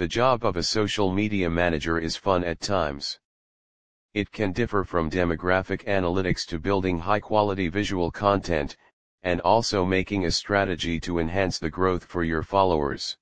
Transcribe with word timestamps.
The 0.00 0.08
job 0.08 0.46
of 0.46 0.56
a 0.56 0.62
social 0.62 1.12
media 1.12 1.50
manager 1.50 1.98
is 1.98 2.16
fun 2.16 2.42
at 2.42 2.58
times. 2.60 3.18
It 4.14 4.32
can 4.32 4.50
differ 4.50 4.82
from 4.82 5.10
demographic 5.10 5.84
analytics 5.84 6.46
to 6.46 6.58
building 6.58 7.00
high 7.00 7.20
quality 7.20 7.68
visual 7.68 8.10
content, 8.10 8.78
and 9.22 9.42
also 9.42 9.84
making 9.84 10.24
a 10.24 10.30
strategy 10.30 11.00
to 11.00 11.18
enhance 11.18 11.58
the 11.58 11.68
growth 11.68 12.02
for 12.02 12.24
your 12.24 12.42
followers. 12.42 13.18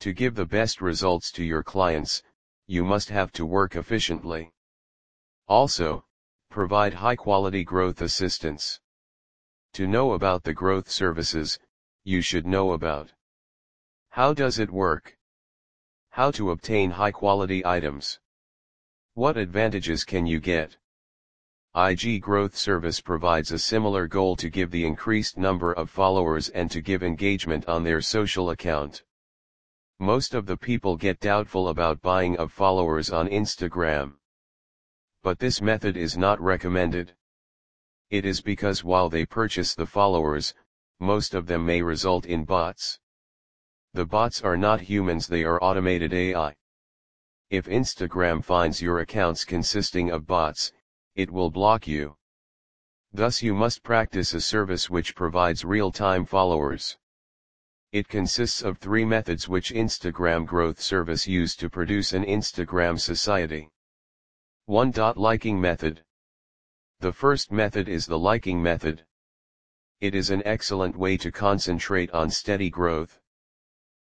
To 0.00 0.12
give 0.12 0.34
the 0.34 0.44
best 0.44 0.82
results 0.82 1.32
to 1.32 1.42
your 1.42 1.62
clients, 1.62 2.22
you 2.66 2.84
must 2.84 3.08
have 3.08 3.32
to 3.32 3.46
work 3.46 3.74
efficiently. 3.74 4.52
Also, 5.46 6.04
provide 6.50 6.92
high 6.92 7.16
quality 7.16 7.64
growth 7.64 8.02
assistance. 8.02 8.78
To 9.72 9.86
know 9.86 10.12
about 10.12 10.42
the 10.42 10.52
growth 10.52 10.90
services, 10.90 11.58
you 12.04 12.20
should 12.20 12.44
know 12.46 12.72
about 12.72 13.14
how 14.10 14.34
does 14.34 14.58
it 14.58 14.70
work? 14.70 15.17
How 16.18 16.32
to 16.32 16.50
obtain 16.50 16.90
high 16.90 17.12
quality 17.12 17.64
items? 17.64 18.18
What 19.14 19.36
advantages 19.36 20.02
can 20.02 20.26
you 20.26 20.40
get? 20.40 20.76
IG 21.76 22.20
Growth 22.20 22.56
Service 22.56 23.00
provides 23.00 23.52
a 23.52 23.58
similar 23.60 24.08
goal 24.08 24.34
to 24.34 24.50
give 24.50 24.72
the 24.72 24.84
increased 24.84 25.38
number 25.38 25.72
of 25.72 25.88
followers 25.88 26.48
and 26.48 26.68
to 26.72 26.80
give 26.80 27.04
engagement 27.04 27.68
on 27.68 27.84
their 27.84 28.00
social 28.00 28.50
account. 28.50 29.04
Most 30.00 30.34
of 30.34 30.46
the 30.46 30.56
people 30.56 30.96
get 30.96 31.20
doubtful 31.20 31.68
about 31.68 32.02
buying 32.02 32.36
of 32.36 32.50
followers 32.50 33.10
on 33.10 33.28
Instagram. 33.28 34.14
But 35.22 35.38
this 35.38 35.62
method 35.62 35.96
is 35.96 36.18
not 36.18 36.40
recommended. 36.40 37.14
It 38.10 38.26
is 38.26 38.40
because 38.40 38.82
while 38.82 39.08
they 39.08 39.24
purchase 39.24 39.72
the 39.76 39.86
followers, 39.86 40.52
most 40.98 41.36
of 41.36 41.46
them 41.46 41.64
may 41.64 41.80
result 41.80 42.26
in 42.26 42.44
bots. 42.44 42.98
The 43.94 44.06
bots 44.06 44.42
are 44.42 44.56
not 44.56 44.80
humans 44.80 45.26
they 45.26 45.44
are 45.44 45.62
automated 45.62 46.12
AI. 46.12 46.54
If 47.50 47.66
Instagram 47.66 48.44
finds 48.44 48.82
your 48.82 49.00
accounts 49.00 49.44
consisting 49.44 50.10
of 50.10 50.26
bots, 50.26 50.72
it 51.14 51.30
will 51.30 51.50
block 51.50 51.86
you. 51.86 52.16
Thus 53.12 53.42
you 53.42 53.54
must 53.54 53.82
practice 53.82 54.34
a 54.34 54.40
service 54.40 54.90
which 54.90 55.16
provides 55.16 55.64
real-time 55.64 56.26
followers. 56.26 56.98
It 57.90 58.06
consists 58.06 58.60
of 58.60 58.76
three 58.76 59.06
methods 59.06 59.48
which 59.48 59.72
Instagram 59.72 60.44
growth 60.44 60.78
service 60.78 61.26
use 61.26 61.56
to 61.56 61.70
produce 61.70 62.12
an 62.12 62.22
Instagram 62.24 63.00
society. 63.00 63.70
1. 64.66 64.92
Liking 65.16 65.58
method. 65.58 66.04
The 67.00 67.12
first 67.12 67.50
method 67.50 67.88
is 67.88 68.04
the 68.04 68.18
liking 68.18 68.62
method. 68.62 69.06
It 70.02 70.14
is 70.14 70.28
an 70.28 70.42
excellent 70.44 70.96
way 70.96 71.16
to 71.16 71.32
concentrate 71.32 72.10
on 72.10 72.28
steady 72.28 72.68
growth. 72.68 73.18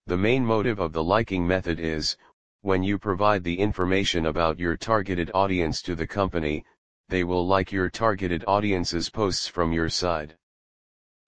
The 0.08 0.16
main 0.16 0.46
motive 0.46 0.80
of 0.80 0.94
the 0.94 1.04
liking 1.04 1.46
method 1.46 1.82
is, 1.82 2.16
when 2.62 2.82
you 2.82 2.98
provide 2.98 3.44
the 3.44 3.60
information 3.60 4.28
about 4.28 4.58
your 4.58 4.78
targeted 4.78 5.30
audience 5.34 5.82
to 5.82 5.96
the 5.96 6.08
company, 6.08 6.64
they 7.10 7.26
will 7.26 7.46
like 7.46 7.74
your 7.74 7.90
targeted 7.90 8.46
audience's 8.48 9.10
posts 9.10 9.50
from 9.50 9.74
your 9.74 9.90
side. 9.90 10.38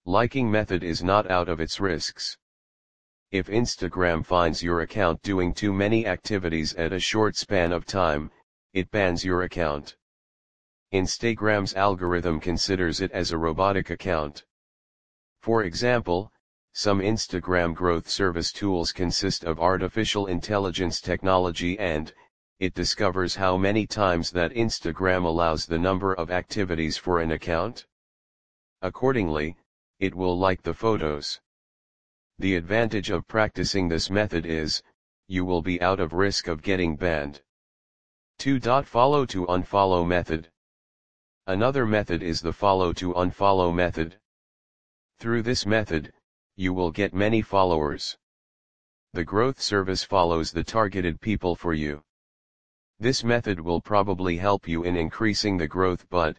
Liking 0.06 0.50
method 0.50 0.82
is 0.82 1.02
not 1.02 1.30
out 1.30 1.50
of 1.50 1.60
its 1.60 1.78
risks. 1.78 2.38
If 3.30 3.48
Instagram 3.48 4.24
finds 4.24 4.62
your 4.62 4.80
account 4.80 5.20
doing 5.20 5.52
too 5.52 5.74
many 5.74 6.06
activities 6.06 6.72
at 6.72 6.94
a 6.94 6.98
short 6.98 7.36
span 7.36 7.72
of 7.72 7.84
time, 7.84 8.30
it 8.72 8.90
bans 8.90 9.22
your 9.22 9.42
account. 9.42 9.96
Instagram's 10.94 11.74
algorithm 11.74 12.40
considers 12.40 13.02
it 13.02 13.12
as 13.12 13.30
a 13.30 13.36
robotic 13.36 13.90
account. 13.90 14.46
For 15.42 15.64
example, 15.64 16.32
some 16.80 17.00
Instagram 17.00 17.74
growth 17.74 18.08
service 18.08 18.50
tools 18.50 18.90
consist 18.90 19.44
of 19.44 19.60
artificial 19.60 20.28
intelligence 20.28 20.98
technology 20.98 21.78
and, 21.78 22.14
it 22.58 22.72
discovers 22.72 23.34
how 23.34 23.54
many 23.54 23.86
times 23.86 24.30
that 24.30 24.50
Instagram 24.52 25.26
allows 25.26 25.66
the 25.66 25.78
number 25.78 26.14
of 26.14 26.30
activities 26.30 26.96
for 26.96 27.20
an 27.20 27.32
account. 27.32 27.84
Accordingly, 28.80 29.58
it 29.98 30.14
will 30.14 30.38
like 30.38 30.62
the 30.62 30.72
photos. 30.72 31.38
The 32.38 32.54
advantage 32.54 33.10
of 33.10 33.28
practicing 33.28 33.86
this 33.86 34.08
method 34.08 34.46
is, 34.46 34.82
you 35.28 35.44
will 35.44 35.60
be 35.60 35.82
out 35.82 36.00
of 36.00 36.14
risk 36.14 36.48
of 36.48 36.62
getting 36.62 36.96
banned. 36.96 37.42
2. 38.38 38.58
Follow 38.84 39.26
to 39.26 39.44
unfollow 39.48 40.08
method. 40.08 40.50
Another 41.46 41.84
method 41.84 42.22
is 42.22 42.40
the 42.40 42.54
follow 42.54 42.94
to 42.94 43.12
unfollow 43.12 43.70
method. 43.70 44.18
Through 45.18 45.42
this 45.42 45.66
method, 45.66 46.14
you 46.60 46.74
will 46.74 46.90
get 46.90 47.14
many 47.14 47.40
followers. 47.40 48.18
The 49.14 49.24
growth 49.24 49.62
service 49.62 50.04
follows 50.04 50.52
the 50.52 50.62
targeted 50.62 51.18
people 51.18 51.54
for 51.56 51.72
you. 51.72 52.04
This 52.98 53.24
method 53.24 53.58
will 53.58 53.80
probably 53.80 54.36
help 54.36 54.68
you 54.68 54.82
in 54.82 54.94
increasing 54.94 55.56
the 55.56 55.66
growth 55.66 56.06
but, 56.10 56.36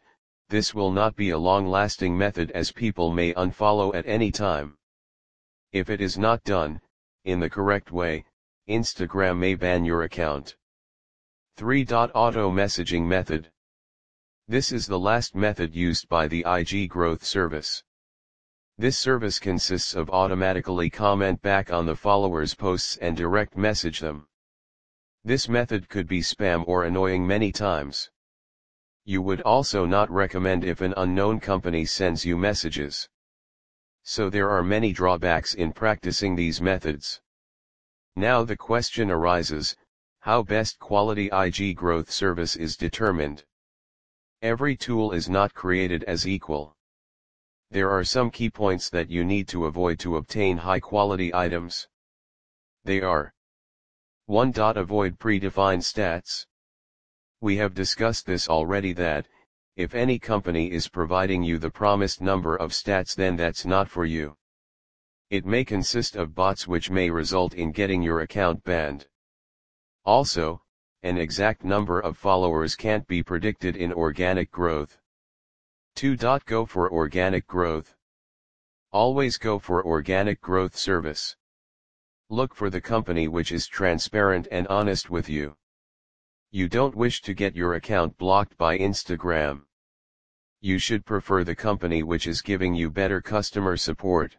this 0.48 0.76
will 0.76 0.92
not 0.92 1.16
be 1.16 1.32
a 1.32 1.38
long-lasting 1.40 2.16
method 2.16 2.52
as 2.52 2.72
people 2.72 3.12
may 3.12 3.34
unfollow 3.34 3.96
at 3.96 4.06
any 4.06 4.32
time. 4.32 4.78
If 5.72 5.90
it 5.90 6.02
is 6.02 6.20
not 6.20 6.44
done, 6.44 6.82
in 7.26 7.40
the 7.40 7.50
correct 7.50 7.92
way, 7.92 8.24
Instagram 8.70 9.40
may 9.40 9.56
ban 9.56 9.84
your 9.84 10.04
account. 10.04 10.56
3. 11.58 11.84
Auto 11.88 12.52
messaging 12.52 13.08
method. 13.08 13.52
This 14.48 14.72
is 14.72 14.86
the 14.86 15.00
last 15.00 15.34
method 15.34 15.74
used 15.74 16.08
by 16.10 16.28
the 16.28 16.46
IG 16.46 16.92
growth 16.92 17.24
service. 17.24 17.84
This 18.78 18.98
service 18.98 19.38
consists 19.38 19.94
of 19.94 20.10
automatically 20.10 20.90
comment 20.90 21.42
back 21.42 21.72
on 21.72 21.86
the 21.86 21.96
followers' 21.96 22.56
posts 22.56 22.98
and 22.98 23.16
direct 23.16 23.56
message 23.56 24.00
them. 24.00 24.28
This 25.24 25.48
method 25.48 25.88
could 25.88 26.08
be 26.08 26.22
spam 26.22 26.68
or 26.68 26.84
annoying 26.84 27.28
many 27.28 27.52
times. 27.52 28.10
You 29.06 29.22
would 29.22 29.42
also 29.42 29.86
not 29.86 30.10
recommend 30.10 30.64
if 30.64 30.82
an 30.82 30.94
unknown 30.98 31.40
company 31.40 31.86
sends 31.86 32.26
you 32.26 32.38
messages. 32.38 33.08
So 34.04 34.30
there 34.30 34.50
are 34.50 34.64
many 34.64 34.94
drawbacks 34.94 35.54
in 35.54 35.74
practicing 35.74 36.36
these 36.36 36.60
methods. 36.60 37.22
Now 38.16 38.44
the 38.44 38.58
question 38.58 39.12
arises, 39.12 39.76
how 40.22 40.44
best 40.44 40.80
quality 40.80 41.30
IG 41.32 41.76
growth 41.76 42.10
service 42.10 42.56
is 42.56 42.78
determined. 42.78 43.44
Every 44.42 44.76
tool 44.76 45.12
is 45.12 45.30
not 45.30 45.54
created 45.54 46.04
as 46.06 46.28
equal. 46.28 46.76
There 47.72 47.90
are 47.90 48.04
some 48.04 48.32
key 48.32 48.50
points 48.50 48.90
that 48.90 49.10
you 49.10 49.24
need 49.24 49.48
to 49.48 49.66
avoid 49.66 49.98
to 50.00 50.18
obtain 50.18 50.58
high 50.58 50.82
quality 50.82 51.34
items. 51.34 51.88
They 52.84 53.00
are 53.00 53.34
1. 54.26 54.52
Avoid 54.58 55.18
predefined 55.18 55.82
stats. 55.82 56.46
We 57.40 57.56
have 57.58 57.74
discussed 57.74 58.26
this 58.26 58.50
already 58.50 58.92
that, 58.94 59.26
if 59.78 59.96
any 59.96 60.20
company 60.20 60.70
is 60.70 60.90
providing 60.90 61.44
you 61.44 61.58
the 61.58 61.72
promised 61.72 62.20
number 62.20 62.58
of 62.58 62.72
stats 62.72 63.16
then 63.16 63.38
that's 63.38 63.66
not 63.66 63.88
for 63.88 64.04
you. 64.04 64.36
It 65.30 65.46
may 65.46 65.64
consist 65.64 66.18
of 66.18 66.36
bots 66.36 66.68
which 66.68 66.92
may 66.92 67.10
result 67.10 67.54
in 67.54 67.72
getting 67.72 68.04
your 68.04 68.20
account 68.20 68.66
banned. 68.66 69.08
Also, 70.04 70.62
an 71.04 71.18
exact 71.18 71.64
number 71.64 72.02
of 72.02 72.18
followers 72.18 72.76
can't 72.76 73.08
be 73.08 73.24
predicted 73.24 73.78
in 73.78 73.94
organic 73.94 74.52
growth. 74.52 75.01
2. 75.96 76.16
Go 76.16 76.42
oh 76.50 76.66
for 76.66 76.92
organic 76.92 77.46
growth. 77.48 77.96
Always 78.92 79.38
go 79.38 79.60
for 79.60 79.86
organic 79.86 80.42
growth 80.42 80.76
service. 80.76 81.36
Look 82.30 82.56
for 82.56 82.70
the 82.70 82.82
company 82.82 83.28
which 83.28 83.52
is 83.52 83.68
transparent 83.68 84.48
and 84.52 84.68
honest 84.68 85.10
with 85.10 85.30
you. 85.30 85.58
You 86.50 86.68
don't 86.70 86.96
wish 86.96 87.22
to 87.22 87.34
get 87.34 87.56
your 87.56 87.76
account 87.76 88.18
blocked 88.18 88.58
by 88.58 88.78
Instagram. 88.78 89.64
You 90.60 90.78
should 90.80 91.06
prefer 91.06 91.44
the 91.44 91.56
company 91.56 92.04
which 92.04 92.28
is 92.28 92.42
giving 92.42 92.76
you 92.76 92.90
better 92.90 93.22
customer 93.22 93.78
support. 93.78 94.38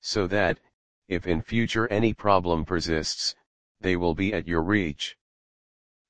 So 0.00 0.26
that, 0.28 0.60
if 1.08 1.26
in 1.26 1.42
future 1.42 1.88
any 1.88 2.14
problem 2.14 2.64
persists, 2.64 3.34
they 3.80 3.96
will 3.96 4.14
be 4.14 4.32
at 4.32 4.46
your 4.46 4.62
reach. 4.62 5.16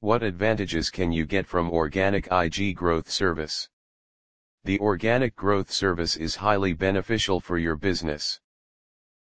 What 0.01 0.23
advantages 0.23 0.91
can 0.91 1.13
you 1.13 1.27
get 1.27 1.47
from 1.47 1.71
organic 1.71 2.29
IG 2.31 2.77
growth 2.77 3.11
service? 3.11 3.69
The 4.65 4.81
organic 4.81 5.37
growth 5.37 5.71
service 5.71 6.17
is 6.17 6.37
highly 6.37 6.73
beneficial 6.73 7.41
for 7.41 7.59
your 7.59 7.77
business. 7.77 8.41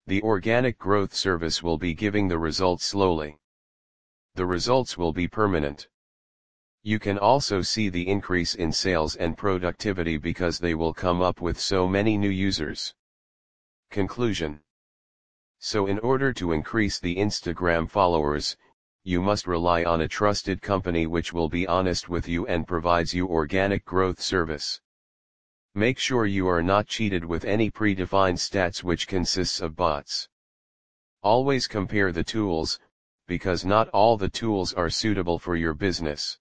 The 0.06 0.22
organic 0.22 0.78
growth 0.78 1.14
service 1.14 1.62
will 1.62 1.78
be 1.78 1.94
giving 1.94 2.28
the 2.28 2.38
results 2.38 2.84
slowly. 2.84 3.38
The 4.34 4.46
results 4.46 4.98
will 4.98 5.12
be 5.12 5.28
permanent. 5.28 5.88
You 6.82 6.98
can 6.98 7.18
also 7.18 7.62
see 7.62 7.88
the 7.88 8.08
increase 8.08 8.54
in 8.54 8.72
sales 8.72 9.14
and 9.14 9.36
productivity 9.36 10.16
because 10.16 10.58
they 10.58 10.74
will 10.74 10.94
come 10.94 11.20
up 11.20 11.40
with 11.40 11.60
so 11.60 11.86
many 11.86 12.16
new 12.16 12.30
users. 12.30 12.94
Conclusion 13.90 14.62
So 15.58 15.86
in 15.86 15.98
order 15.98 16.32
to 16.32 16.52
increase 16.52 16.98
the 16.98 17.16
Instagram 17.16 17.88
followers, 17.88 18.56
you 19.04 19.20
must 19.20 19.46
rely 19.46 19.84
on 19.84 20.00
a 20.00 20.08
trusted 20.08 20.62
company 20.62 21.06
which 21.06 21.32
will 21.32 21.48
be 21.48 21.66
honest 21.66 22.08
with 22.08 22.28
you 22.28 22.46
and 22.46 22.66
provides 22.66 23.14
you 23.14 23.28
organic 23.28 23.84
growth 23.84 24.20
service. 24.20 24.80
Make 25.74 26.00
sure 26.00 26.26
you 26.26 26.48
are 26.48 26.64
not 26.64 26.88
cheated 26.88 27.24
with 27.24 27.44
any 27.44 27.70
predefined 27.70 28.38
stats 28.38 28.82
which 28.82 29.06
consists 29.06 29.60
of 29.60 29.76
bots. 29.76 30.28
Always 31.22 31.68
compare 31.68 32.10
the 32.10 32.24
tools, 32.24 32.80
because 33.28 33.64
not 33.64 33.88
all 33.90 34.16
the 34.16 34.28
tools 34.28 34.74
are 34.74 34.90
suitable 34.90 35.38
for 35.38 35.54
your 35.54 35.74
business. 35.74 36.38